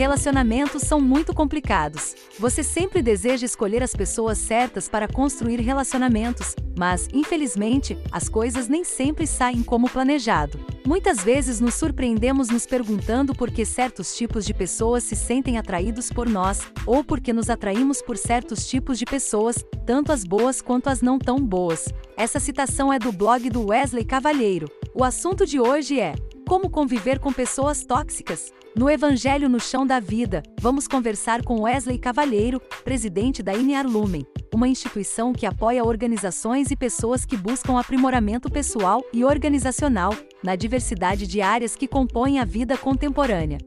[0.00, 2.16] Relacionamentos são muito complicados.
[2.38, 8.82] Você sempre deseja escolher as pessoas certas para construir relacionamentos, mas, infelizmente, as coisas nem
[8.82, 10.58] sempre saem como planejado.
[10.86, 16.10] Muitas vezes nos surpreendemos nos perguntando por que certos tipos de pessoas se sentem atraídos
[16.10, 20.62] por nós, ou por que nos atraímos por certos tipos de pessoas, tanto as boas
[20.62, 21.92] quanto as não tão boas.
[22.16, 24.66] Essa citação é do blog do Wesley Cavalheiro.
[24.94, 26.14] O assunto de hoje é
[26.50, 28.52] como conviver com pessoas tóxicas.
[28.74, 34.26] No Evangelho no Chão da Vida, vamos conversar com Wesley Cavalheiro, presidente da INEAR Lumen,
[34.52, 41.24] uma instituição que apoia organizações e pessoas que buscam aprimoramento pessoal e organizacional, na diversidade
[41.24, 43.58] de áreas que compõem a vida contemporânea.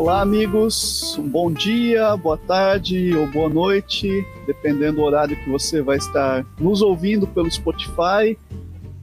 [0.00, 1.14] Olá, amigos.
[1.18, 6.42] Um bom dia, boa tarde ou boa noite, dependendo do horário que você vai estar
[6.58, 8.34] nos ouvindo pelo Spotify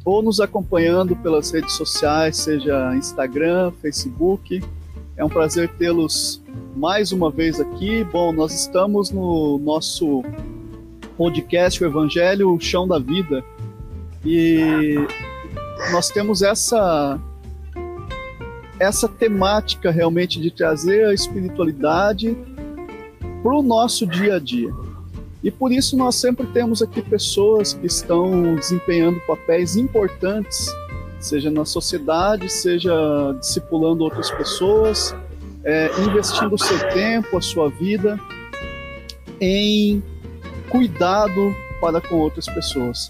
[0.04, 4.60] ou nos acompanhando pelas redes sociais, seja Instagram, Facebook.
[5.16, 6.42] É um prazer tê-los
[6.76, 8.04] mais uma vez aqui.
[8.06, 10.24] Bom, nós estamos no nosso
[11.16, 13.46] podcast, o Evangelho, o Chão da Vida,
[14.26, 14.96] e
[15.92, 17.22] nós temos essa
[18.80, 22.38] essa temática realmente de trazer a espiritualidade
[23.42, 24.72] para o nosso dia a dia.
[25.44, 30.68] E por isso nós sempre temos aqui pessoas que estão desempenhando papéis importantes,
[31.20, 32.94] seja na sociedade, seja
[33.40, 35.16] discipulando outras pessoas,
[35.64, 38.20] é, investindo o seu tempo, a sua vida
[39.40, 40.02] em
[40.70, 43.10] cuidado para com outras pessoas.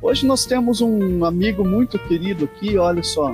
[0.00, 3.32] Hoje nós temos um amigo muito querido aqui, olha só,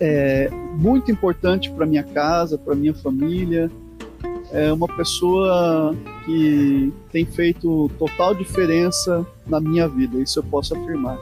[0.00, 3.70] é muito importante para minha casa, para minha família.
[4.52, 11.18] É uma pessoa que tem feito total diferença na minha vida, isso eu posso afirmar.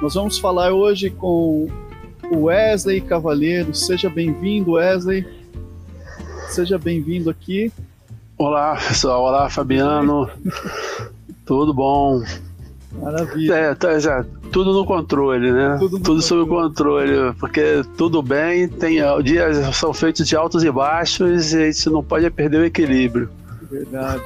[0.00, 1.68] Nós vamos falar hoje com
[2.30, 3.74] o Wesley Cavalheiro.
[3.74, 5.26] Seja bem-vindo, Wesley.
[6.48, 7.72] Seja bem-vindo aqui.
[8.36, 9.22] Olá, pessoal.
[9.22, 10.28] Olá, Fabiano.
[11.46, 12.22] Tudo bom?
[12.92, 13.54] Maravilha.
[13.54, 15.76] É, tá, já, tudo no controle, né?
[15.80, 21.52] Tudo, tudo sob controle, porque tudo bem, tem dias são feitos de altos e baixos
[21.52, 23.28] e a gente não pode perder o equilíbrio.
[23.68, 24.22] Verdade.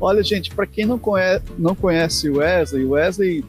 [0.00, 3.44] Olha, gente, para quem não conhece, não conhece o Wesley, Wesley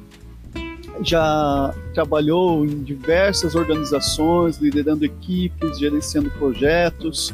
[1.02, 7.34] já trabalhou em diversas organizações, liderando equipes, gerenciando projetos.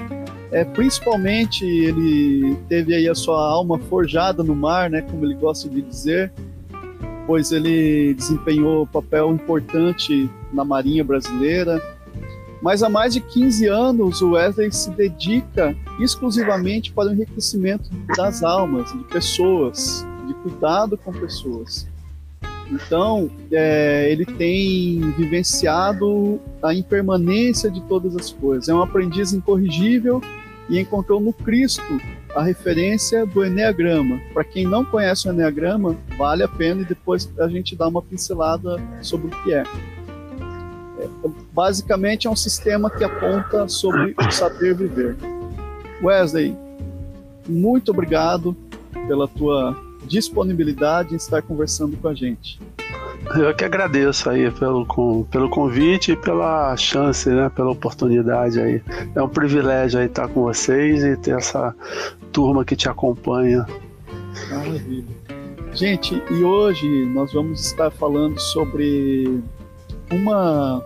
[0.53, 5.68] É, principalmente ele teve aí a sua alma forjada no mar, né, como ele gosta
[5.68, 6.31] de dizer,
[7.29, 11.79] pois ele desempenhou papel importante na Marinha Brasileira.
[12.59, 17.88] Mas há mais de 15 anos o Wesley se dedica exclusivamente para o enriquecimento
[18.18, 21.88] das almas, de pessoas, de cuidado com pessoas.
[22.72, 28.69] Então, é, ele tem vivenciado a impermanência de todas as coisas.
[28.69, 30.19] É um aprendiz incorrigível
[30.69, 32.00] e encontrou no Cristo
[32.35, 34.19] a referência do Enneagrama.
[34.34, 38.02] Para quem não conhece o Enneagrama, vale a pena e depois a gente dá uma
[38.02, 39.63] pincelada sobre o que é.
[39.63, 41.07] é
[41.52, 45.18] basicamente é um sistema que aponta sobre o saber viver.
[46.02, 46.56] Wesley,
[47.47, 48.56] muito obrigado
[49.07, 52.59] pela tua disponibilidade em estar conversando com a gente.
[53.36, 54.86] Eu que agradeço aí pelo,
[55.25, 58.81] pelo convite e pela chance, né, pela oportunidade aí.
[59.14, 61.75] É um privilégio aí estar com vocês e ter essa
[62.31, 63.68] turma que te acompanha.
[64.50, 65.06] Maravilha.
[65.74, 69.42] Gente, e hoje nós vamos estar falando sobre
[70.12, 70.84] uma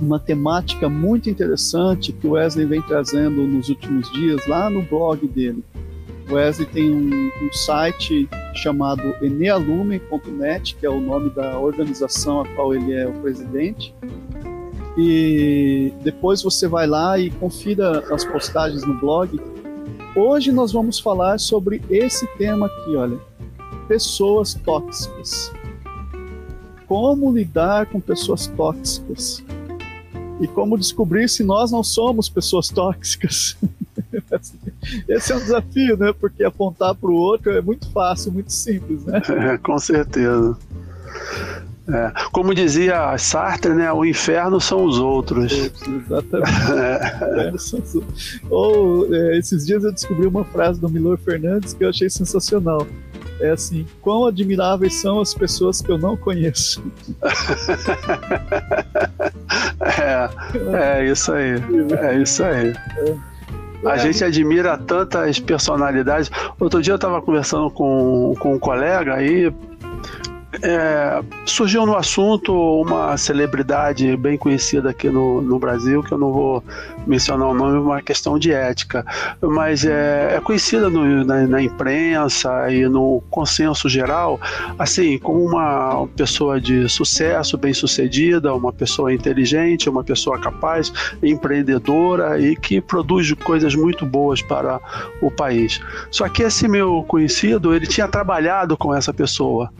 [0.00, 5.26] uma temática muito interessante que o Wesley vem trazendo nos últimos dias lá no blog
[5.28, 5.62] dele.
[6.30, 12.74] Wesley tem um, um site chamado enealumen.net, que é o nome da organização a qual
[12.74, 13.94] ele é o presidente.
[14.96, 19.40] E depois você vai lá e confira as postagens no blog.
[20.14, 23.18] Hoje nós vamos falar sobre esse tema aqui, olha,
[23.88, 25.52] pessoas tóxicas.
[26.86, 29.42] Como lidar com pessoas tóxicas?
[30.40, 33.56] E como descobrir se nós não somos pessoas tóxicas?
[35.08, 36.12] Esse é um desafio, né?
[36.18, 39.20] Porque apontar para o outro é muito fácil, muito simples, né?
[39.28, 40.56] É, com certeza.
[41.86, 42.12] É.
[42.32, 43.92] Como dizia Sartre, né?
[43.92, 45.52] O inferno são os outros.
[45.52, 46.44] Exatamente.
[46.74, 47.52] É.
[48.50, 52.86] Ou é, esses dias eu descobri uma frase do Milor Fernandes que eu achei sensacional.
[53.40, 56.82] É assim, quão admiráveis são as pessoas que eu não conheço.
[60.00, 61.54] é, é isso aí.
[62.00, 62.72] É isso aí.
[63.84, 63.90] É.
[63.90, 66.30] A gente admira tantas personalidades.
[66.58, 69.52] Outro dia eu estava conversando com, com um colega aí,
[70.62, 76.32] é, surgiu no assunto uma celebridade bem conhecida aqui no, no Brasil, que eu não
[76.32, 76.64] vou
[77.06, 79.04] mencionar o nome, uma questão de ética,
[79.40, 84.40] mas é, é conhecida no, na, na, imprensa e no consenso geral,
[84.78, 90.92] assim, como uma pessoa de sucesso, bem sucedida, uma pessoa inteligente, uma pessoa capaz,
[91.22, 94.80] empreendedora e que produz coisas muito boas para
[95.20, 95.80] o país.
[96.10, 99.70] Só que esse meu conhecido, ele tinha trabalhado com essa pessoa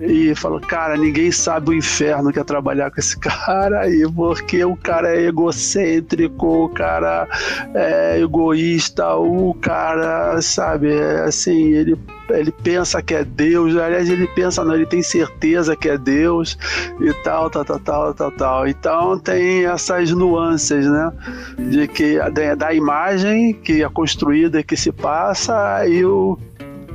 [0.00, 4.64] e falou, cara, ninguém sabe o inferno que é trabalhar com esse cara aí, porque
[4.64, 7.28] o cara é egocêntrico, o cara
[7.74, 11.96] é egoísta, o cara, sabe, é assim, ele
[12.30, 16.56] ele pensa que é Deus, aliás, ele pensa, não, ele tem certeza que é Deus
[17.00, 18.68] e tal, tal, tal, tal, tal, tal.
[18.68, 21.12] Então tem essas nuances, né?
[21.58, 22.18] De que
[22.56, 26.38] da, imagem que é construída, que se passa e o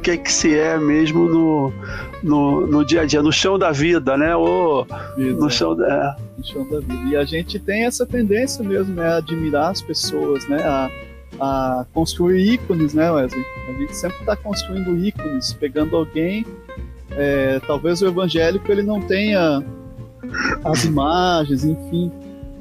[0.02, 1.74] que que se é mesmo no,
[2.24, 4.36] no, no dia a dia, no chão da vida, né?
[4.36, 4.86] O,
[5.18, 6.22] no, chão da, é.
[6.38, 7.10] no chão da vida.
[7.10, 9.08] E a gente tem essa tendência mesmo, né?
[9.08, 10.64] A admirar as pessoas, né?
[10.64, 10.90] A,
[11.40, 13.46] a construir ícones, né, Wesley?
[13.70, 16.46] A gente sempre está construindo ícones, pegando alguém.
[17.12, 19.64] É, talvez o evangélico ele não tenha
[20.64, 22.12] as imagens, enfim,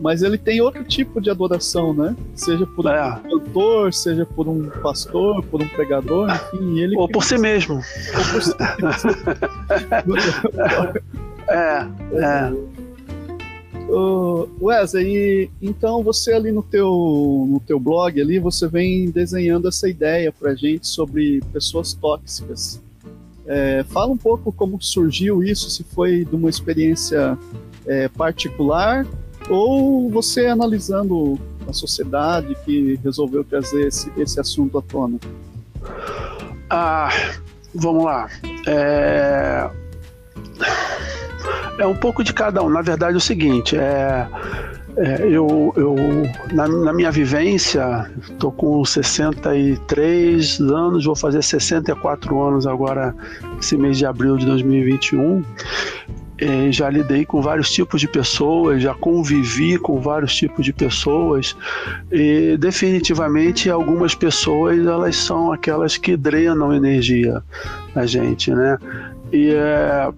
[0.00, 2.14] mas ele tem outro tipo de adoração, né?
[2.34, 3.14] Seja por é.
[3.24, 6.80] um cantor, seja por um pastor, por um pregador, enfim.
[6.80, 7.76] Ele Ou por si mesmo.
[7.76, 9.10] Ou por si mesmo.
[11.48, 12.76] é, é.
[13.88, 19.88] Uh, Wesley, então você ali no teu, no teu blog ali, você vem desenhando essa
[19.88, 22.82] ideia pra gente sobre pessoas tóxicas.
[23.46, 27.38] É, fala um pouco como surgiu isso, se foi de uma experiência
[27.86, 29.06] é, particular
[29.48, 31.38] ou você analisando
[31.68, 35.18] a sociedade que resolveu trazer esse, esse assunto à tona?
[36.70, 37.10] Ah,
[37.74, 38.28] vamos lá.
[38.66, 39.70] É...
[41.78, 42.68] é um pouco de cada um.
[42.68, 44.28] Na verdade, é o seguinte: é.
[44.98, 45.94] É, eu, eu
[46.54, 53.14] na, na, minha vivência, estou com 63 anos, vou fazer 64 anos agora,
[53.60, 55.44] esse mês de abril de 2021
[56.38, 61.56] é, já lidei com vários tipos de pessoas, já convivi com vários tipos de pessoas
[62.12, 67.42] e definitivamente algumas pessoas elas são aquelas que drenam energia
[67.94, 68.78] na gente, né?
[69.32, 70.08] E, é,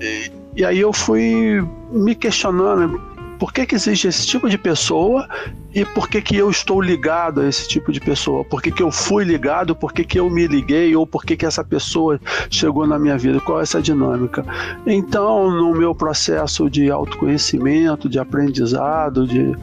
[0.00, 1.62] e, e aí eu fui
[1.92, 3.09] me questionando
[3.40, 5.26] por que, que existe esse tipo de pessoa
[5.74, 8.44] e por que, que eu estou ligado a esse tipo de pessoa?
[8.44, 9.74] Por que, que eu fui ligado?
[9.74, 10.94] Por que, que eu me liguei?
[10.94, 12.20] Ou por que, que essa pessoa
[12.50, 13.40] chegou na minha vida?
[13.40, 14.44] Qual é essa dinâmica?
[14.86, 19.56] Então, no meu processo de autoconhecimento, de aprendizado, de,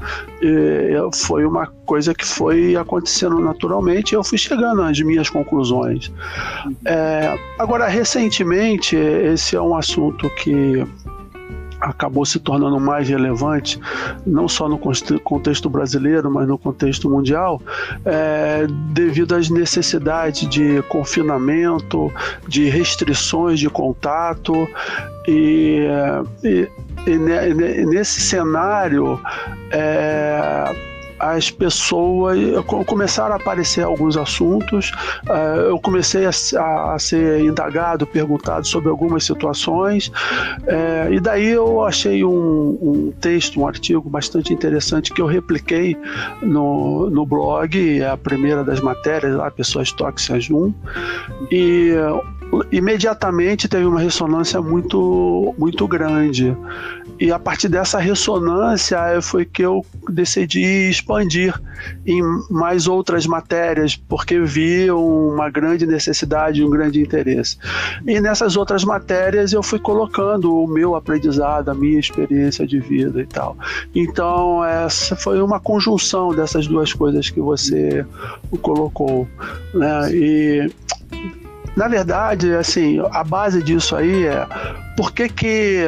[1.14, 6.12] foi uma coisa que foi acontecendo naturalmente e eu fui chegando às minhas conclusões.
[6.84, 10.84] É, agora, recentemente, esse é um assunto que
[11.80, 13.80] acabou se tornando mais relevante,
[14.26, 17.62] não só no contexto brasileiro, mas no contexto mundial,
[18.06, 22.12] é, devido às necessidades de confinamento,
[22.48, 24.68] de restrições de contato
[25.28, 25.86] e,
[26.44, 26.70] e,
[27.06, 29.20] e nesse cenário
[29.72, 30.87] é,
[31.20, 32.38] as pessoas
[32.86, 34.92] começaram a aparecer alguns assuntos,
[35.30, 40.12] eh, eu comecei a, ser indagado, perguntado sobre algumas situações,
[40.68, 45.98] eh, e daí eu achei um, um, texto, um artigo bastante interessante que eu repliquei
[46.42, 50.74] no, no blog, é a primeira das matérias lá, Pessoas Tóxicas 1,
[51.52, 51.94] e
[52.72, 56.56] imediatamente teve uma ressonância muito, muito grande.
[57.20, 61.60] E a partir dessa ressonância foi que eu decidi expandir
[62.06, 67.58] em mais outras matérias, porque vi uma grande necessidade, um grande interesse.
[68.06, 73.20] E nessas outras matérias eu fui colocando o meu aprendizado, a minha experiência de vida
[73.20, 73.58] e tal.
[73.96, 78.06] Então, essa foi uma conjunção dessas duas coisas que você
[78.62, 79.28] colocou.
[79.74, 80.12] Né?
[80.14, 80.72] E
[81.78, 84.48] na verdade, assim, a base disso aí é
[84.98, 85.88] por que, que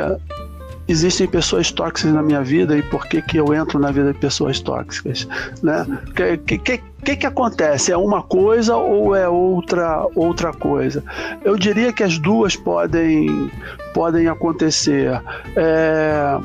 [0.88, 4.20] existem pessoas tóxicas na minha vida e por que, que eu entro na vida de
[4.20, 5.28] pessoas tóxicas,
[5.64, 5.86] né?
[6.08, 7.92] O que, que, que, que acontece?
[7.92, 11.04] É uma coisa ou é outra outra coisa?
[11.44, 13.50] Eu diria que as duas podem
[13.92, 15.20] podem acontecer.
[15.56, 16.38] É,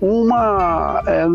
[0.00, 1.26] uma é,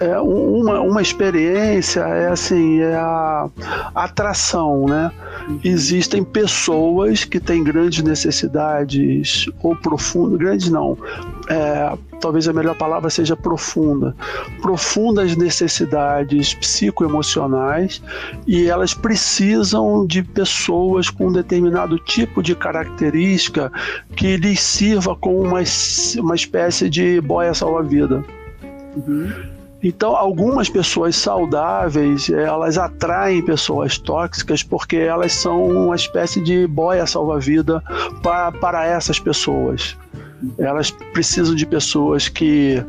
[0.00, 3.50] é, uma, uma experiência é assim, é a
[3.94, 5.12] atração, né?
[5.62, 10.96] Existem pessoas que têm grandes necessidades, ou profundas, grandes não,
[11.50, 14.16] é, talvez a melhor palavra seja profunda,
[14.62, 18.02] profundas necessidades psicoemocionais
[18.46, 23.70] e elas precisam de pessoas com um determinado tipo de característica
[24.16, 25.60] que lhes sirva como uma,
[26.18, 28.24] uma espécie de boia salva-vida.
[28.96, 29.59] Uhum.
[29.82, 37.06] Então, algumas pessoas saudáveis, elas atraem pessoas tóxicas porque elas são uma espécie de boia
[37.06, 37.82] salva-vida
[38.22, 39.96] para, para essas pessoas.
[40.58, 42.84] Elas precisam de pessoas que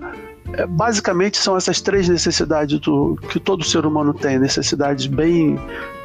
[0.53, 5.57] é, basicamente são essas três necessidades do, que todo ser humano tem, necessidades bem,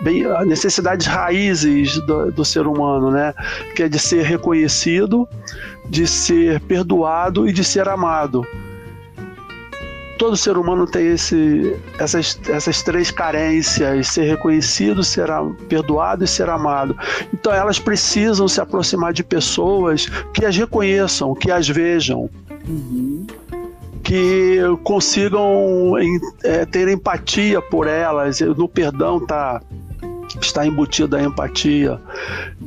[0.02, 3.34] bem necessidades raízes do, do, ser humano, né?
[3.74, 5.28] Que é de ser reconhecido,
[5.88, 8.46] de ser perdoado e de ser amado
[10.16, 15.28] todo ser humano tem esse, essas, essas três carências: ser reconhecido, ser
[15.68, 16.96] perdoado e ser amado.
[17.32, 22.28] Então elas precisam se aproximar de pessoas que as reconheçam, que as vejam.
[22.66, 23.26] Uhum.
[24.02, 25.94] Que consigam
[26.44, 29.60] é, ter empatia por elas, no perdão tá,
[30.40, 32.00] está embutida a empatia.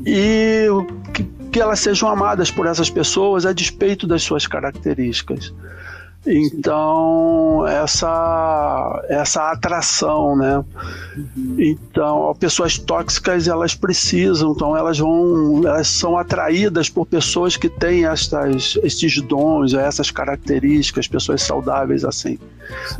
[0.05, 0.67] E
[1.13, 5.53] que, que elas sejam amadas por essas pessoas a despeito das suas características.
[6.27, 10.63] Então, essa, essa atração, né?
[11.15, 11.55] Uhum.
[11.57, 18.05] Então, pessoas tóxicas, elas precisam, então elas vão, elas são atraídas por pessoas que têm
[18.05, 22.37] estas, esses dons, essas características, pessoas saudáveis assim,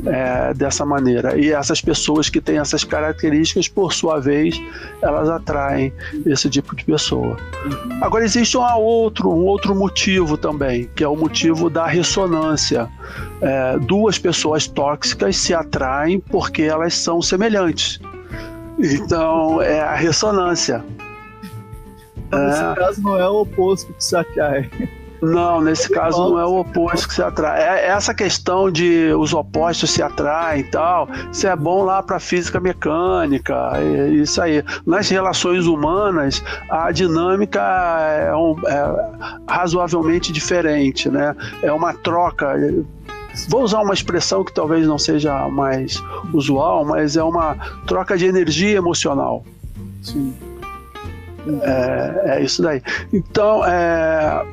[0.06, 1.38] é, dessa maneira.
[1.38, 4.60] E essas pessoas que têm essas características, por sua vez,
[5.02, 5.92] elas atraem
[6.26, 7.36] esse tipo de pessoa.
[7.66, 8.00] Uhum.
[8.02, 12.90] Agora, existe um outro, um outro motivo também, que é o motivo da ressonância
[13.42, 18.00] é, duas pessoas tóxicas se atraem porque elas são semelhantes.
[18.80, 20.84] Então, é a ressonância.
[22.32, 22.76] Nesse é...
[22.76, 24.70] caso, não é o oposto que se atrai.
[25.22, 27.62] Não, nesse caso não é o oposto que se atrai.
[27.62, 32.20] É essa questão de os opostos se atraem e tal, isso é bom lá para
[32.20, 34.64] física mecânica, é isso aí.
[34.86, 41.36] Nas relações humanas, a dinâmica é, um, é razoavelmente diferente, né?
[41.62, 42.56] É uma troca
[43.48, 46.02] Vou usar uma expressão que talvez não seja mais
[46.34, 47.56] usual, mas é uma
[47.86, 49.44] troca de energia emocional.
[50.02, 50.34] Sim.
[51.62, 52.82] É, é isso daí.
[53.14, 54.46] Então, é,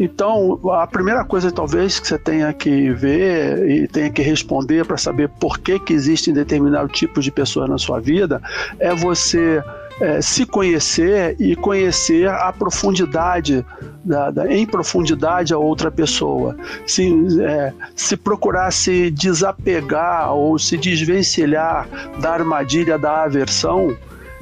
[0.00, 4.96] então, a primeira coisa talvez que você tenha que ver e tenha que responder para
[4.96, 8.40] saber por que, que existem determinado tipo de pessoas na sua vida
[8.78, 9.62] é você
[10.00, 13.64] é, se conhecer e conhecer a profundidade,
[14.04, 16.56] da, da, em profundidade a outra pessoa.
[16.86, 21.86] Se, é, se procurar se desapegar ou se desvencilhar
[22.18, 23.94] da armadilha da aversão,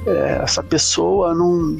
[0.05, 1.77] é, essa pessoa não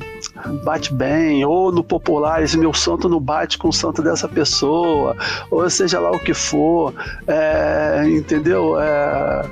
[0.64, 5.16] bate bem, ou no popular, esse meu santo não bate com o santo dessa pessoa,
[5.50, 6.94] ou seja lá o que for,
[7.26, 8.80] é, entendeu?
[8.80, 9.46] É,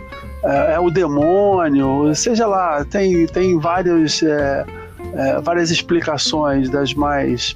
[0.44, 4.65] é, é, o demônio, seja lá, tem, tem vários, é,
[5.13, 7.56] é, várias explicações das mais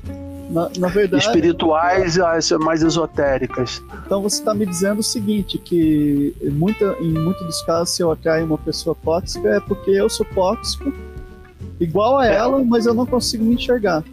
[0.49, 3.81] na, na verdade, espirituais e as mais esotéricas.
[4.05, 8.11] Então você está me dizendo o seguinte, que muita, em muitos dos casos se eu
[8.11, 10.91] atraio uma pessoa tóxica é porque eu sou tóxico,
[11.79, 12.35] igual a é.
[12.35, 14.03] ela, mas eu não consigo me enxergar.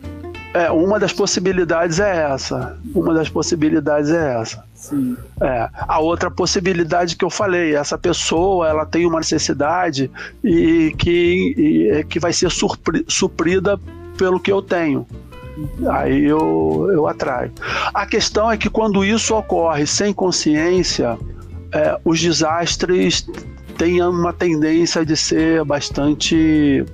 [0.54, 2.78] É, uma das possibilidades é essa.
[2.94, 4.64] Uma das possibilidades é essa.
[4.78, 5.16] Sim.
[5.40, 5.68] É.
[5.74, 10.08] A outra possibilidade que eu falei, essa pessoa ela tem uma necessidade
[10.42, 13.78] e que, e, que vai ser surpri, suprida
[14.16, 15.04] pelo que eu tenho.
[15.90, 17.52] Aí eu, eu atraio.
[17.92, 21.18] A questão é que quando isso ocorre sem consciência,
[21.72, 23.26] é, os desastres
[23.76, 26.86] têm uma tendência de ser bastante,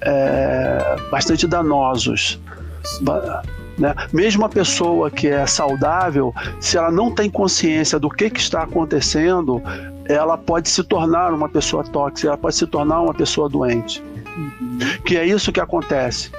[0.00, 2.40] é, bastante danosos.
[3.78, 3.94] Né?
[4.12, 8.64] Mesmo a pessoa que é saudável, se ela não tem consciência do que, que está
[8.64, 9.62] acontecendo,
[10.04, 14.02] ela pode se tornar uma pessoa tóxica, ela pode se tornar uma pessoa doente.
[14.36, 14.78] Uhum.
[15.04, 16.30] Que é isso que acontece.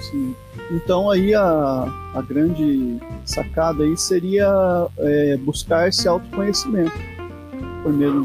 [0.00, 0.34] Sim.
[0.70, 4.48] Então aí a, a grande sacada aí seria
[4.98, 6.92] é, buscar esse autoconhecimento.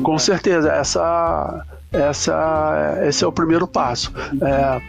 [0.01, 4.11] Com certeza, essa, essa, esse é o primeiro passo.
[4.33, 4.47] Uhum.
[4.47, 4.81] É,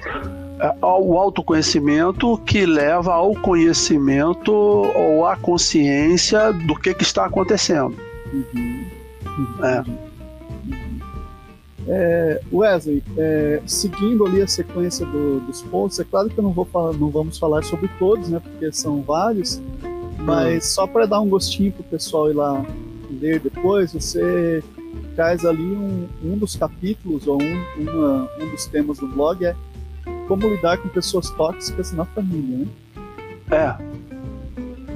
[0.63, 7.97] é, o autoconhecimento que leva ao conhecimento ou à consciência do que, que está acontecendo.
[8.33, 8.87] Uhum.
[9.65, 9.85] É.
[11.89, 16.53] É, Wesley, é, seguindo ali a sequência do, dos pontos, é claro que eu não,
[16.53, 19.61] vou não vamos falar sobre todos, né, porque são vários,
[20.21, 20.61] mas uhum.
[20.61, 22.65] só para dar um gostinho para o pessoal ir lá
[23.11, 24.63] ler depois, você
[25.17, 29.57] traz ali um, um dos capítulos ou um, uma, um dos temas do blog é
[30.33, 32.67] como lidar com pessoas tóxicas na família, né?
[33.51, 33.77] É.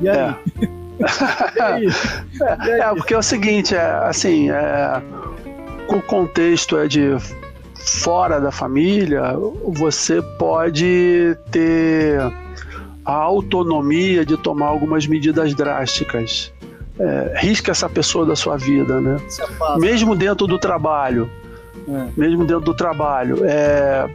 [0.01, 0.17] E aí?
[0.17, 0.35] É.
[1.57, 1.87] e aí?
[2.41, 5.03] É, é, porque é o seguinte, é, assim, é,
[5.89, 7.15] o contexto é de
[7.75, 9.35] fora da família,
[9.75, 12.19] você pode ter
[13.05, 16.51] a autonomia de tomar algumas medidas drásticas.
[16.99, 19.19] É, risca essa pessoa da sua vida, né?
[19.75, 21.31] É mesmo dentro do trabalho.
[21.87, 22.09] É.
[22.17, 23.45] Mesmo dentro do trabalho.
[23.45, 24.09] É,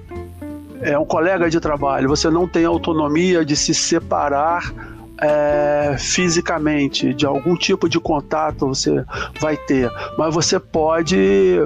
[0.81, 4.73] é um colega de trabalho, você não tem autonomia de se separar
[5.19, 9.05] é, fisicamente, de algum tipo de contato você
[9.39, 11.59] vai ter, mas você pode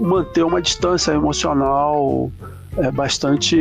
[0.00, 2.30] manter uma distância emocional
[2.76, 3.58] é, bastante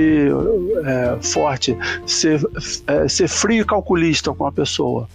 [0.85, 2.39] é, forte, ser,
[2.87, 5.09] é, ser frio e calculista com a pessoa.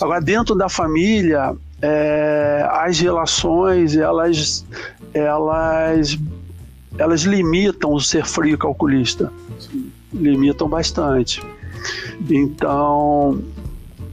[0.00, 4.64] Agora, dentro da família, é, as relações elas,
[5.12, 6.16] elas
[6.98, 9.32] elas limitam o ser frio calculista.
[10.12, 11.42] Limitam bastante.
[12.30, 13.42] Então,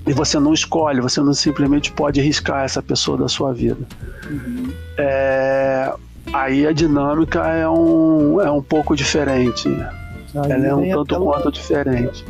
[0.07, 3.85] e você não escolhe, você não simplesmente pode riscar essa pessoa da sua vida.
[4.29, 4.71] Uhum.
[4.97, 5.93] É,
[6.33, 9.67] aí a dinâmica é um, é um pouco diferente.
[9.67, 12.25] Aí Ela é um tanto quanto diferente.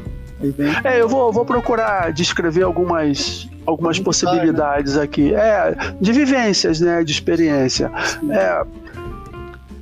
[0.84, 5.34] É, eu vou, vou procurar descrever algumas, algumas possibilidades aqui.
[5.34, 7.03] É, de vivências, né?
[7.03, 7.91] De experiência.
[8.29, 8.65] É,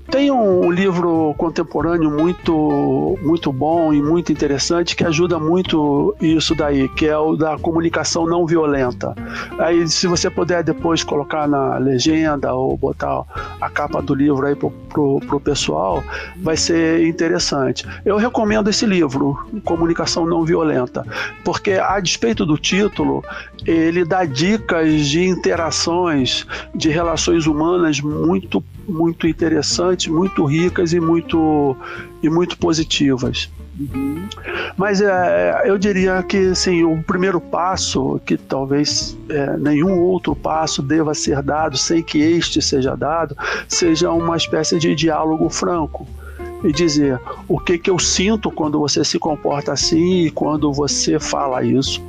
[0.09, 6.87] tem um livro contemporâneo muito, muito bom e muito interessante que ajuda muito isso daí,
[6.89, 9.13] que é o da comunicação não violenta.
[9.59, 13.23] Aí, se você puder depois colocar na legenda ou botar
[13.59, 16.03] a capa do livro aí pro, pro, pro pessoal,
[16.37, 17.85] vai ser interessante.
[18.05, 21.05] Eu recomendo esse livro, Comunicação Não Violenta,
[21.43, 23.23] porque a despeito do título,
[23.65, 31.75] ele dá dicas de interações, de relações humanas muito muito interessantes, muito ricas e muito,
[32.24, 33.50] e muito positivas.
[34.75, 40.82] Mas é, eu diria que assim, o primeiro passo, que talvez é, nenhum outro passo
[40.82, 46.08] deva ser dado sem que este seja dado, seja uma espécie de diálogo franco
[46.63, 51.20] e dizer o que, que eu sinto quando você se comporta assim e quando você
[51.20, 52.01] fala isso.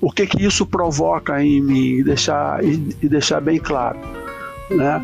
[0.00, 3.98] O que, que isso provoca em mim e deixar, e, e deixar bem claro.
[4.70, 5.02] Né?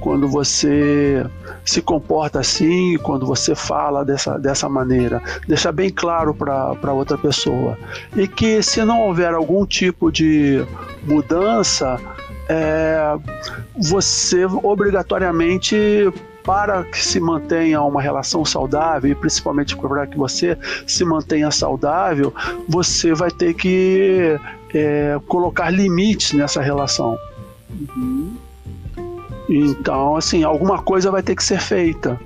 [0.00, 1.24] Quando você
[1.64, 5.22] se comporta assim, quando você fala dessa, dessa maneira.
[5.46, 7.76] Deixa bem claro para outra pessoa.
[8.16, 10.64] E que se não houver algum tipo de
[11.04, 12.00] mudança,
[12.48, 13.16] é,
[13.76, 15.76] você obrigatoriamente
[16.42, 20.56] para que se mantenha uma relação saudável e principalmente para que você
[20.86, 22.32] se mantenha saudável,
[22.66, 24.40] você vai ter que
[24.72, 27.18] é, colocar limites nessa relação.
[27.70, 28.47] Uhum.
[29.48, 32.20] Então, assim, alguma coisa vai ter que ser feita.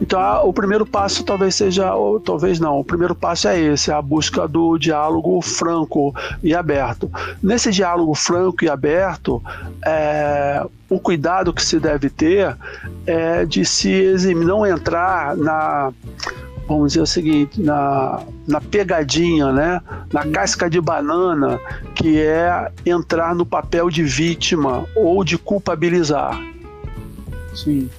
[0.00, 4.02] Então, o primeiro passo talvez seja, ou talvez não, o primeiro passo é esse, a
[4.02, 7.10] busca do diálogo franco e aberto.
[7.42, 9.42] Nesse diálogo franco e aberto,
[9.84, 12.54] é, o cuidado que se deve ter
[13.06, 15.90] é de se eximir, não entrar na,
[16.68, 19.80] vamos dizer o seguinte, na, na pegadinha, né?
[20.12, 21.58] na casca de banana,
[21.94, 26.38] que é entrar no papel de vítima ou de culpabilizar.
[27.56, 27.90] Sim.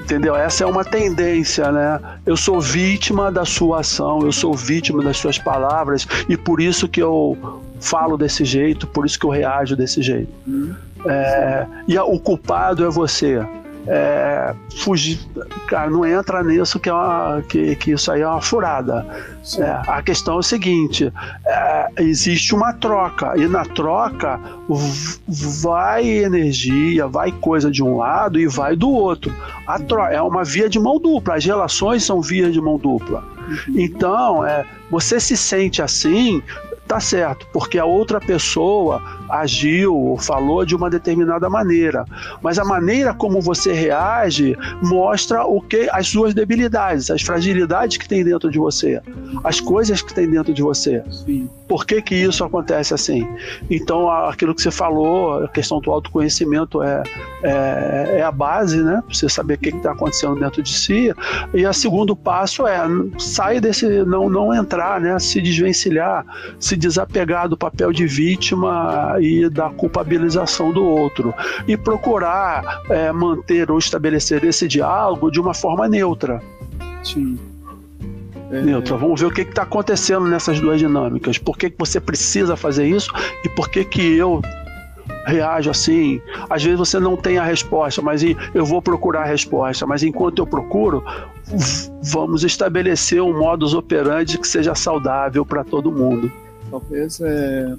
[0.00, 0.34] Entendeu?
[0.34, 2.00] Essa é uma tendência, né?
[2.26, 6.88] Eu sou vítima da sua ação, eu sou vítima das suas palavras e por isso
[6.88, 10.32] que eu falo desse jeito, por isso que eu reajo desse jeito.
[10.46, 10.74] Hum.
[11.06, 13.40] É, e o culpado é você
[13.86, 15.18] é, fugir,
[15.66, 19.04] cara, não entra nisso que, é uma, que, que isso aí é uma furada.
[19.58, 21.12] É, a questão é o seguinte:
[21.44, 24.40] é, existe uma troca, e na troca
[25.62, 29.34] vai energia, vai coisa de um lado e vai do outro.
[29.66, 33.24] A troca, é uma via de mão dupla, as relações são vias de mão dupla.
[33.48, 33.80] Uhum.
[33.80, 36.40] Então, é, você se sente assim,
[36.86, 42.04] tá certo, porque a outra pessoa agiu ou falou de uma determinada maneira,
[42.42, 48.08] mas a maneira como você reage mostra o que as suas debilidades, as fragilidades que
[48.08, 49.00] tem dentro de você,
[49.42, 51.02] as coisas que tem dentro de você.
[51.10, 51.48] Sim.
[51.66, 53.26] Por que que isso acontece assim?
[53.70, 57.02] Então, aquilo que você falou, a questão do autoconhecimento é,
[57.42, 59.02] é, é a base, né?
[59.10, 61.14] Você saber o que está acontecendo dentro de si.
[61.54, 62.82] E o segundo passo é
[63.18, 65.18] sair desse, não, não entrar, né?
[65.18, 66.26] Se desvencilhar,
[66.60, 71.32] se desapegar do papel de vítima e da culpabilização do outro
[71.68, 76.42] e procurar é, manter ou estabelecer esse diálogo de uma forma neutra.
[77.04, 77.38] Sim.
[78.50, 78.60] É...
[78.60, 78.96] Neutra.
[78.96, 81.38] Vamos ver o que está acontecendo nessas duas dinâmicas.
[81.38, 83.12] Por que, que você precisa fazer isso
[83.44, 84.42] e por que, que eu
[85.24, 86.20] reajo assim.
[86.50, 89.86] Às vezes você não tem a resposta, mas eu vou procurar a resposta.
[89.86, 91.04] Mas enquanto eu procuro,
[92.02, 96.30] vamos estabelecer um modus operandi que seja saudável para todo mundo.
[96.70, 97.74] Talvez é,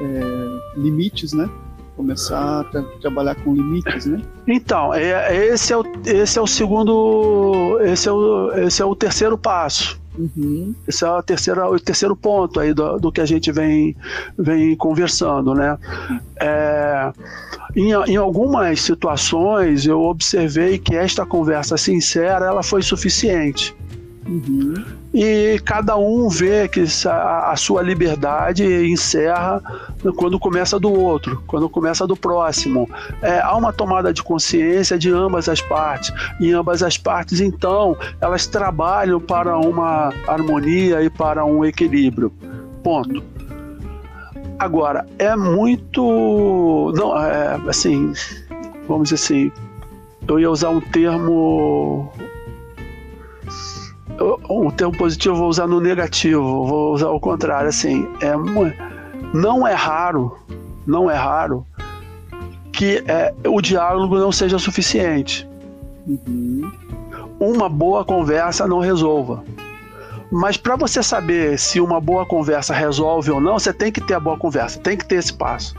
[0.00, 1.48] é, limites, né?
[1.96, 4.20] Começar a tra trabalhar com limites, né?
[4.48, 7.78] Então, é, esse, é o, esse é o segundo.
[7.82, 10.74] Esse é o, esse é o terceiro passo Uhum.
[10.86, 13.96] Esse é o terceiro, o terceiro ponto aí do, do que a gente vem,
[14.38, 15.76] vem conversando, né?
[16.40, 17.12] É,
[17.74, 23.74] em, em algumas situações eu observei que esta conversa sincera ela foi suficiente.
[24.26, 24.84] Uhum.
[25.12, 29.62] E cada um vê que a, sua liberdade encerra
[30.16, 32.88] quando começa do outro, quando começa do próximo.
[33.22, 36.12] É, há uma tomada de consciência de ambas as partes.
[36.40, 42.32] E ambas as partes, então, elas trabalham para uma harmonia e para um equilíbrio.
[42.82, 43.22] Ponto.
[44.58, 46.92] Agora, é muito.
[46.96, 48.12] Não, é, assim,
[48.88, 49.52] vamos dizer assim,
[50.26, 52.10] eu ia usar um termo
[54.20, 58.34] o termo positivo eu vou usar no negativo, vou usar o contrário, assim, é
[59.32, 60.38] não é raro,
[60.86, 61.66] não é raro
[62.72, 65.48] que é, o diálogo não seja suficiente.
[66.06, 66.70] Uhum.
[67.38, 69.44] Uma boa conversa não resolva.
[70.30, 74.14] Mas para você saber se uma boa conversa resolve ou não, você tem que ter
[74.14, 75.74] a boa conversa, tem que ter esse passo.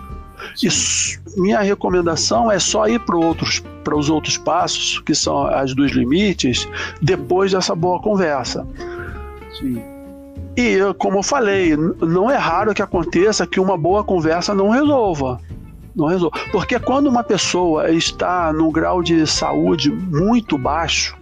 [0.61, 5.75] Isso, minha recomendação é só ir para outros para os outros passos, que são as
[5.75, 6.67] dos limites,
[6.99, 8.65] depois dessa boa conversa.
[9.59, 9.79] Sim.
[10.57, 15.39] E como eu falei, não é raro que aconteça que uma boa conversa não resolva.
[15.95, 16.37] Não resolva.
[16.51, 21.15] Porque quando uma pessoa está num grau de saúde muito baixo,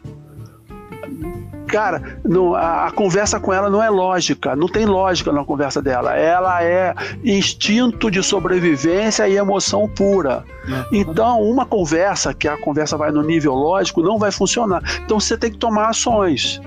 [1.73, 5.81] cara, não, a, a, conversa com ela não é lógica, não tem lógica na conversa
[5.81, 6.15] dela.
[6.15, 10.45] Ela é instinto de sobrevivência e emoção pura.
[10.67, 10.83] Uhum.
[10.91, 14.83] Então, uma conversa, que a conversa vai no nível lógico, não vai funcionar.
[15.03, 16.61] Então, você tem que tomar ações.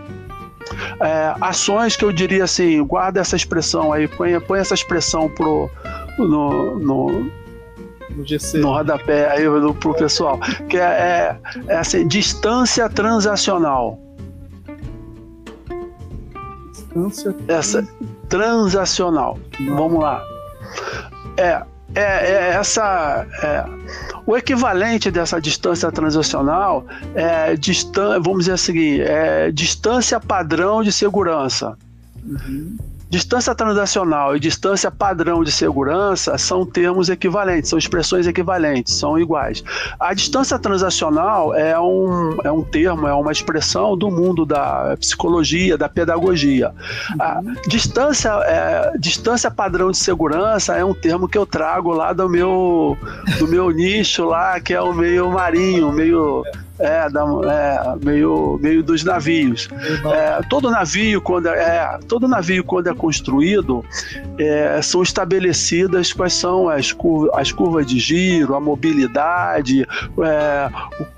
[1.01, 5.71] É, ações que eu diria assim, guarda essa expressão aí, põe, põe essa expressão pro,
[6.19, 7.31] no, no
[8.11, 8.59] no GC.
[8.59, 9.45] No rodapé aí
[9.79, 10.41] pro pessoal.
[10.69, 11.39] Que é, é,
[11.69, 14.01] é assim, distância transacional.
[17.49, 17.87] Essa
[18.29, 19.39] transacional.
[19.61, 20.23] Vamos lá.
[21.37, 21.63] É,
[21.95, 23.65] é, é essa é,
[24.27, 31.77] o equivalente dessa distância transacional é distan vamos dizer assim, é distância padrão de segurança.
[32.25, 32.77] Uhum.
[33.09, 39.63] Distância transacional e distância padrão de segurança são termos equivalentes, são expressões equivalentes, são iguais.
[40.01, 45.79] A distância transacional é um, é um termo, é uma expressão do mundo da psicologia,
[45.79, 46.75] da pedagogia.
[47.21, 52.29] A distância, é, distância padrão de segurança é um termo que eu trago lá do
[52.29, 52.99] meu,
[53.39, 56.45] do meu nicho lá, que é o meio marinho, meio
[56.79, 59.69] é, da, é, meio, meio dos navios.
[60.05, 63.85] É, todo navio quando é, é, todo navio quando é construído
[64.39, 71.16] é, são estabelecidas quais são as, curvas, as curvas de giro, a mobilidade, é, o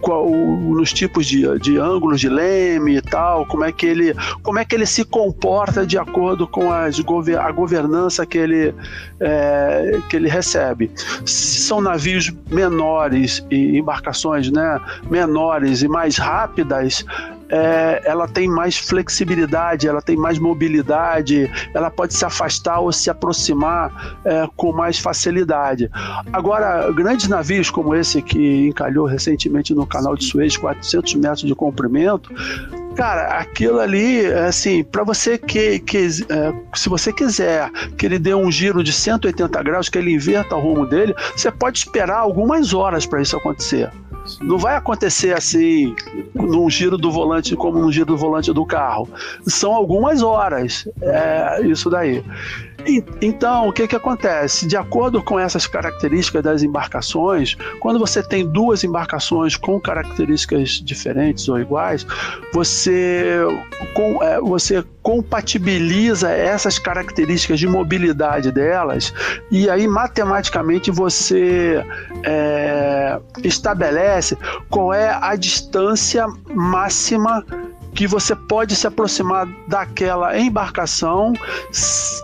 [0.00, 4.58] qual, nos tipos de, de ângulos de leme e tal, como é que ele, como
[4.58, 7.00] é que ele se comporta de acordo com as,
[7.38, 8.74] a governança que ele,
[9.20, 10.90] é, que ele recebe.
[11.24, 17.04] Se são navios menores e embarcações né, menores e mais rápidas,
[17.50, 23.10] é, ela tem mais flexibilidade, ela tem mais mobilidade, ela pode se afastar ou se
[23.10, 25.90] aproximar é, com mais facilidade.
[26.32, 31.54] Agora, grandes navios como esse que encalhou recentemente no canal de Suez, 400 metros de
[31.54, 32.32] comprimento,
[32.94, 38.34] cara, aquilo ali, assim, para você que, que é, se você quiser que ele dê
[38.34, 42.74] um giro de 180 graus, que ele inverta o rumo dele, você pode esperar algumas
[42.74, 43.90] horas para isso acontecer.
[44.40, 45.94] Não vai acontecer assim,
[46.34, 49.08] num giro do volante, como no giro do volante do carro.
[49.46, 52.22] São algumas horas, é isso daí.
[53.20, 54.66] Então, o que, que acontece?
[54.66, 61.48] De acordo com essas características das embarcações, quando você tem duas embarcações com características diferentes
[61.48, 62.06] ou iguais,
[62.52, 63.40] você,
[63.94, 69.12] com, é, você compatibiliza essas características de mobilidade delas
[69.50, 71.84] e aí matematicamente você
[72.22, 74.36] é, estabelece
[74.68, 77.44] qual é a distância máxima
[77.94, 81.32] que você pode se aproximar daquela embarcação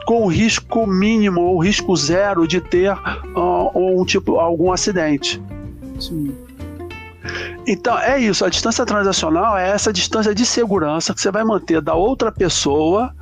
[0.05, 5.43] com o risco mínimo ou risco zero de ter uh, um tipo algum acidente.
[5.99, 6.35] Sim.
[7.67, 11.81] Então é isso, a distância transacional é essa distância de segurança que você vai manter
[11.81, 13.13] da outra pessoa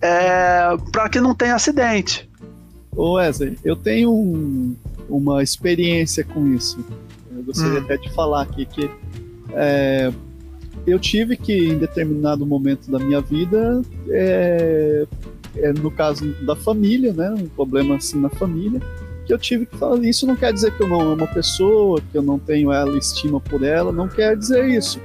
[0.00, 2.28] é, para que não tenha acidente.
[2.96, 4.74] Ô Wesley, eu tenho um,
[5.08, 6.84] uma experiência com isso.
[7.34, 7.84] Eu gostaria hum.
[7.84, 8.90] até de falar aqui que
[9.54, 10.10] é,
[10.86, 15.06] eu tive que, em determinado momento da minha vida, é,
[15.56, 18.80] é, no caso da família, né, um problema assim na família,
[19.24, 20.02] que eu tive que falar.
[20.04, 22.96] Isso não quer dizer que eu não amo a pessoa, que eu não tenho ela
[22.98, 25.00] estima por ela, não quer dizer isso.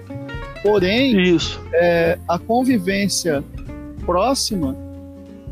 [0.63, 1.62] Porém, isso.
[1.73, 3.43] É, a convivência
[4.06, 4.75] próxima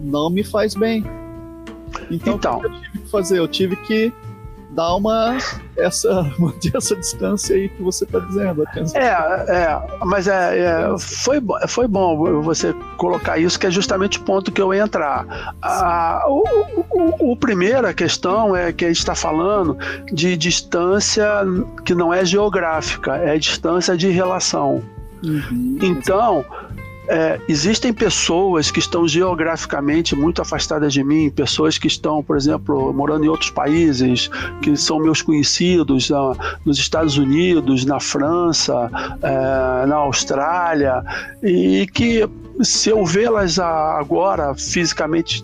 [0.01, 1.03] não me faz bem.
[2.09, 2.57] Então, então.
[2.57, 3.39] o que eu tive que fazer?
[3.39, 4.11] Eu tive que
[4.75, 5.37] dar uma
[5.77, 8.63] essa manter essa distância aí que você está dizendo.
[8.93, 14.21] É, é, mas é, é, foi, foi bom você colocar isso, que é justamente o
[14.21, 15.55] ponto que eu ia entrar.
[15.61, 16.43] A, o,
[16.91, 19.77] o, o primeira questão é que a gente está falando
[20.11, 21.25] de distância
[21.85, 24.83] que não é geográfica, é distância de relação.
[25.23, 26.45] Uhum, então,
[27.07, 32.93] é, existem pessoas que estão geograficamente muito afastadas de mim, pessoas que estão, por exemplo,
[32.93, 34.29] morando em outros países,
[34.61, 41.03] que são meus conhecidos uh, nos Estados Unidos, na França, uh, na Austrália,
[41.43, 42.27] e que
[42.61, 45.41] se eu vê-las agora fisicamente,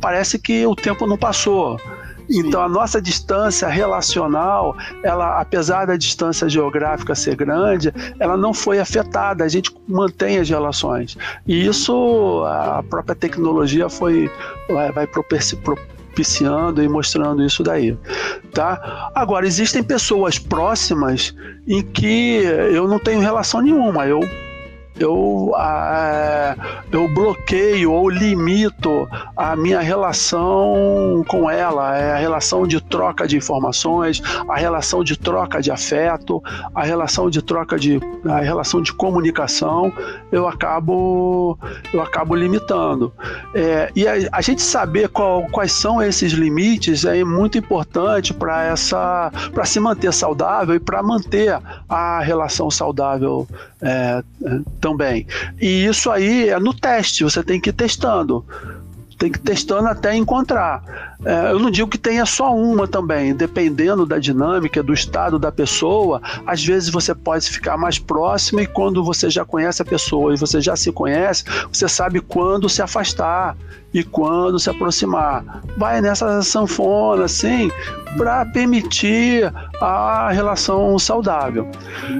[0.00, 1.80] parece que o tempo não passou.
[2.28, 8.78] Então a nossa distância relacional, ela, apesar da distância geográfica ser grande, ela não foi
[8.78, 9.44] afetada.
[9.44, 11.16] A gente mantém as relações.
[11.46, 14.30] E isso a própria tecnologia foi
[14.68, 17.96] vai, vai propiciando e mostrando isso daí,
[18.52, 19.10] tá?
[19.14, 21.34] Agora existem pessoas próximas
[21.66, 24.06] em que eu não tenho relação nenhuma.
[24.06, 24.20] Eu
[25.02, 25.52] eu,
[26.90, 33.36] eu bloqueio ou limito a minha relação com ela, é a relação de troca de
[33.36, 36.42] informações, a relação de troca de afeto,
[36.74, 39.92] a relação de troca de a relação de comunicação,
[40.30, 41.58] eu acabo
[41.92, 43.12] eu acabo limitando.
[43.54, 48.64] É, e a, a, gente saber qual, quais são esses limites é muito importante para
[48.64, 53.46] essa para se manter saudável e para manter a relação saudável
[53.80, 54.22] é,
[54.92, 55.26] também.
[55.60, 58.44] E isso aí é no teste, você tem que ir testando.
[59.22, 60.82] Tem que ir testando até encontrar.
[61.24, 65.52] É, eu não digo que tenha só uma também, dependendo da dinâmica, do estado da
[65.52, 70.34] pessoa, às vezes você pode ficar mais próximo e quando você já conhece a pessoa
[70.34, 73.56] e você já se conhece, você sabe quando se afastar
[73.94, 75.62] e quando se aproximar.
[75.76, 77.70] Vai nessa sanfona, assim,
[78.16, 81.70] para permitir a relação saudável.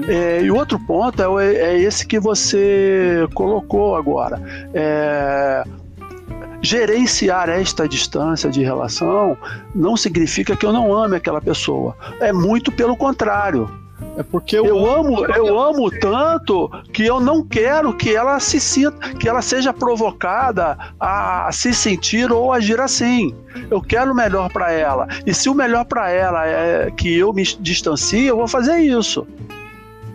[0.07, 4.41] É, e outro ponto é, é, esse que você colocou agora.
[4.73, 5.65] É,
[6.63, 9.37] gerenciar esta distância de relação
[9.75, 11.95] não significa que eu não ame aquela pessoa.
[12.21, 13.69] É muito pelo contrário.
[14.17, 18.59] É porque eu, eu amo, eu amo tanto que eu não quero que ela se
[18.59, 23.35] sinta, que ela seja provocada a se sentir ou agir assim.
[23.69, 25.07] Eu quero o melhor para ela.
[25.25, 29.27] E se o melhor para ela é que eu me distancie, eu vou fazer isso.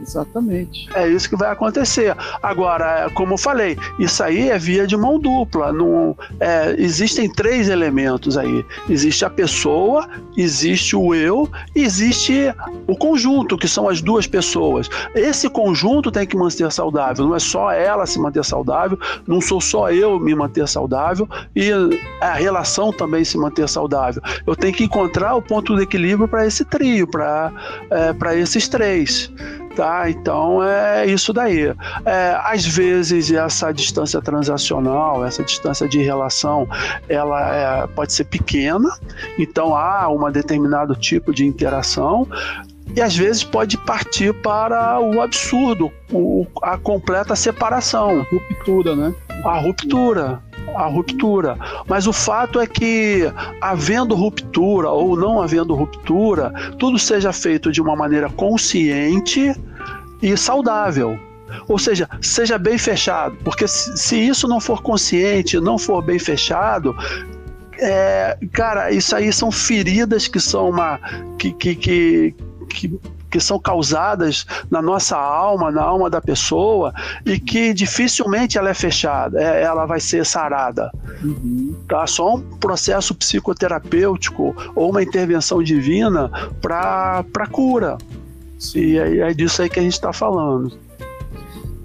[0.08, 0.88] Exatamente.
[0.94, 2.16] É isso que vai acontecer.
[2.42, 5.70] Agora, como eu falei, isso aí é via de mão dupla.
[5.70, 12.54] Não, é, existem três elementos aí: existe a pessoa, existe o eu, existe
[12.86, 14.88] o conjunto, que são as duas pessoas.
[15.14, 17.26] Esse conjunto tem que manter saudável.
[17.26, 21.70] Não é só ela se manter saudável, não sou só eu me manter saudável e
[22.20, 24.22] a relação também se manter saudável.
[24.46, 27.52] Eu tenho que encontrar o ponto de equilíbrio para esse trio, para
[27.90, 29.30] é, esses três
[29.78, 30.10] tá?
[30.10, 31.72] Então é isso daí.
[32.04, 36.68] É, às vezes essa distância transacional, essa distância de relação,
[37.08, 38.88] ela é, pode ser pequena,
[39.38, 42.26] então há um determinado tipo de interação,
[42.96, 48.26] e às vezes pode partir para o absurdo, o, a completa separação.
[48.32, 49.14] Ruptura, né?
[49.44, 50.42] A ruptura
[50.76, 51.56] a ruptura.
[51.86, 57.80] Mas o fato é que, havendo ruptura ou não havendo ruptura, tudo seja feito de
[57.80, 59.54] uma maneira consciente
[60.22, 61.18] e saudável.
[61.66, 66.94] Ou seja, seja bem fechado, porque se isso não for consciente, não for bem fechado,
[67.80, 70.98] é, cara, isso aí são feridas que são uma.
[71.38, 72.34] que, que, que,
[72.68, 73.00] que
[73.30, 76.92] que são causadas na nossa alma, na alma da pessoa,
[77.24, 80.90] e que dificilmente ela é fechada, é, ela vai ser sarada.
[81.22, 81.76] Uhum.
[81.88, 82.06] Tá?
[82.06, 87.98] Só um processo psicoterapêutico ou uma intervenção divina para cura.
[88.58, 88.80] Sim.
[88.80, 90.87] E é, é disso aí que a gente está falando.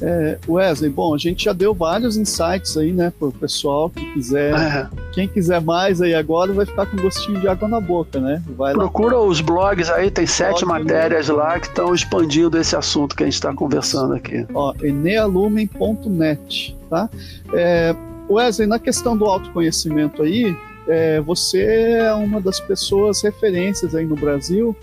[0.06, 4.54] É, Wesley, bom, a gente já deu vários insights aí, né, pro pessoal que quiser.
[4.54, 4.90] É.
[5.14, 8.44] Quem quiser mais aí agora vai ficar com gostinho de água na boca, né?
[8.58, 9.24] Vai Procura lá.
[9.24, 13.36] os blogs aí, tem sete matérias lá que estão expandindo esse assunto que a gente
[13.36, 14.46] está conversando aqui.
[14.54, 17.10] Ó, enealumen.net, tá?
[17.54, 17.96] É,
[18.30, 20.54] Wesley, na questão do autoconhecimento aí,
[20.86, 24.76] é, você é uma das pessoas referências aí no Brasil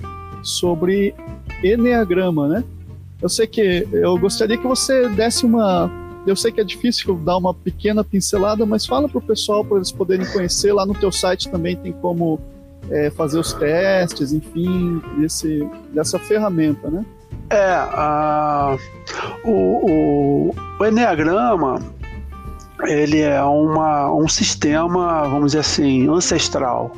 [0.42, 1.14] sobre
[1.62, 2.64] Enneagrama, né?
[3.22, 5.90] Eu sei que eu gostaria que você desse uma.
[6.26, 9.78] Eu sei que é difícil dar uma pequena pincelada, mas fala para o pessoal para
[9.78, 10.72] eles poderem conhecer.
[10.72, 12.38] Lá no teu site também tem como
[12.90, 17.04] é, fazer os testes, enfim, desse, dessa ferramenta, né?
[17.48, 18.76] É, a,
[19.44, 21.80] o, o, o Enneagrama
[22.86, 26.92] ele é uma, um sistema, vamos dizer assim, ancestral.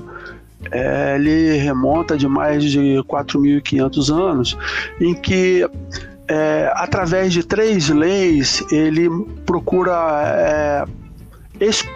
[0.70, 4.58] É, ele remonta de mais de 4.500 anos,
[5.00, 5.68] em que
[6.28, 9.08] é, através de três leis ele
[9.44, 10.84] procura é,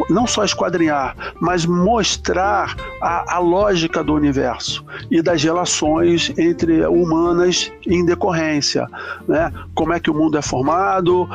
[0.09, 7.73] não só esquadrinhar, mas mostrar a, a, lógica do universo e das relações entre humanas
[7.87, 8.87] em decorrência.
[9.27, 9.53] Né?
[9.75, 11.29] Como é que o mundo é formado,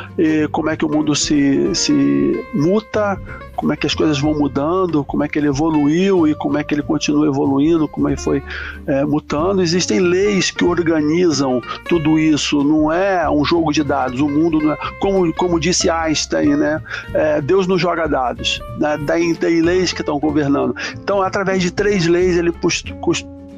[0.52, 3.20] como é que o mundo se, se muta,
[3.62, 6.64] como é que as coisas vão mudando, como é que ele evoluiu e como é
[6.64, 8.42] que ele continua evoluindo, como ele foi
[8.88, 9.62] é, mutando.
[9.62, 14.20] Existem leis que organizam tudo isso, não é um jogo de dados.
[14.20, 16.82] O mundo, não é, como, como disse Einstein, né?
[17.14, 19.00] É, Deus não joga dados, né?
[19.06, 20.76] tem, tem leis que estão governando.
[20.94, 22.52] Então, através de três leis, ele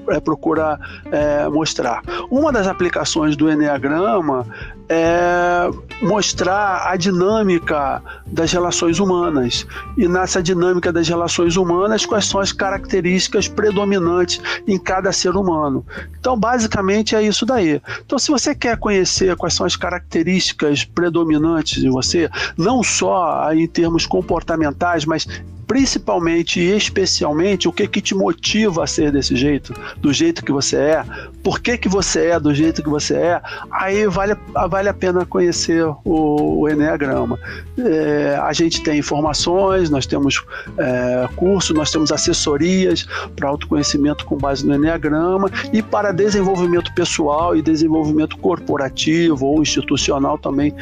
[0.10, 0.78] é, procura
[1.12, 2.02] é, mostrar.
[2.30, 4.46] Uma das aplicações do Enneagrama
[4.90, 5.70] é
[6.02, 9.66] mostrar a dinâmica das relações humanas.
[9.98, 15.86] E nessa dinâmica das relações humanas, quais são as características predominantes em cada ser humano.
[16.20, 17.82] Então, basicamente, é isso daí.
[18.06, 23.68] Então, se você quer conhecer quais são as características predominantes de você, não só em
[23.68, 25.28] termos comportamentais, mas
[25.74, 30.52] principalmente e especialmente o que que te motiva a ser desse jeito, do jeito que
[30.52, 31.06] você é,
[31.44, 33.42] por que que você é do jeito que você é,
[33.72, 34.36] aí vale,
[34.74, 37.40] vale a pena conhecer o, o Enneagrama.
[37.78, 40.44] É, a gente tem informações, nós temos
[40.78, 47.56] é, cursos, nós temos assessorias para autoconhecimento com base no Enneagrama e para desenvolvimento pessoal
[47.56, 50.74] e desenvolvimento corporativo ou institucional também,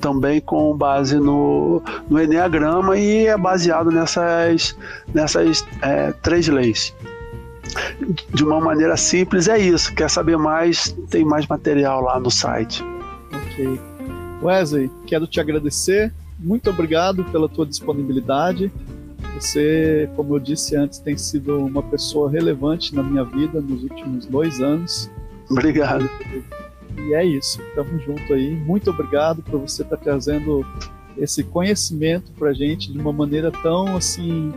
[0.00, 4.76] também com base no, no Enneagrama e é baseado nessa nessas,
[5.12, 6.94] nessas é, três leis.
[8.34, 9.94] De uma maneira simples, é isso.
[9.94, 10.94] Quer saber mais?
[11.10, 12.84] Tem mais material lá no site.
[13.52, 13.80] Ok.
[14.42, 16.12] Wesley, quero te agradecer.
[16.38, 18.72] Muito obrigado pela tua disponibilidade.
[19.34, 24.26] Você, como eu disse antes, tem sido uma pessoa relevante na minha vida nos últimos
[24.26, 25.10] dois anos.
[25.48, 26.08] Obrigado.
[27.06, 27.60] E é isso.
[27.74, 28.54] Tamo junto aí.
[28.54, 30.66] Muito obrigado por você estar trazendo
[31.16, 34.52] esse conhecimento para a gente de uma maneira tão assim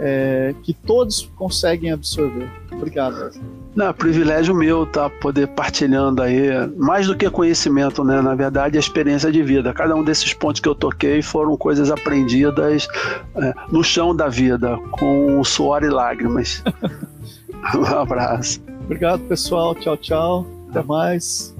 [0.00, 2.48] é, que todos conseguem absorver.
[2.72, 3.30] Obrigado.
[3.74, 8.20] Não, privilégio meu tá poder partilhando aí mais do que conhecimento, né?
[8.20, 9.72] Na verdade, a experiência de vida.
[9.72, 12.88] Cada um desses pontos que eu toquei foram coisas aprendidas
[13.36, 16.62] é, no chão da vida, com suor e lágrimas.
[17.74, 18.60] um abraço.
[18.84, 19.74] Obrigado, pessoal.
[19.74, 20.46] Tchau, tchau.
[20.70, 21.57] Até mais.